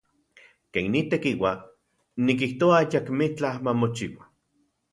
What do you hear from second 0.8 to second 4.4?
nitekiua, nikijtoa ayakmitlaj mamochiua.